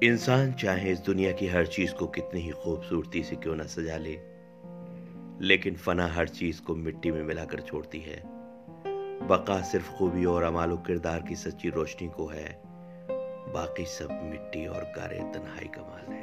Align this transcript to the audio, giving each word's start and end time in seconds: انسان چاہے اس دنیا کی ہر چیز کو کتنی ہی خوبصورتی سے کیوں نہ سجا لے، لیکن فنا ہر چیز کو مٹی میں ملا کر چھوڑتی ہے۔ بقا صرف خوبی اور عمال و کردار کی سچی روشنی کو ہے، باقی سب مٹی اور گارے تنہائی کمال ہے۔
انسان 0.00 0.52
چاہے 0.56 0.92
اس 0.92 1.06
دنیا 1.06 1.32
کی 1.32 1.52
ہر 1.52 1.64
چیز 1.64 1.94
کو 1.94 2.06
کتنی 2.06 2.40
ہی 2.40 2.50
خوبصورتی 2.50 3.22
سے 3.22 3.36
کیوں 3.36 3.56
نہ 3.56 3.62
سجا 3.62 3.96
لے، 3.96 4.16
لیکن 5.38 5.74
فنا 5.74 6.14
ہر 6.16 6.26
چیز 6.26 6.60
کو 6.60 6.74
مٹی 6.74 7.10
میں 7.10 7.22
ملا 7.22 7.44
کر 7.44 7.60
چھوڑتی 7.60 8.00
ہے۔ 8.04 8.20
بقا 9.28 9.60
صرف 9.62 9.88
خوبی 9.88 10.24
اور 10.24 10.42
عمال 10.42 10.72
و 10.72 10.76
کردار 10.76 11.20
کی 11.28 11.34
سچی 11.34 11.70
روشنی 11.70 12.08
کو 12.08 12.32
ہے، 12.32 12.52
باقی 13.52 13.84
سب 13.88 14.10
مٹی 14.10 14.66
اور 14.66 14.82
گارے 14.96 15.18
تنہائی 15.32 15.68
کمال 15.68 16.12
ہے۔ 16.12 16.17